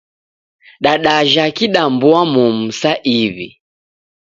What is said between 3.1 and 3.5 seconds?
iw'i.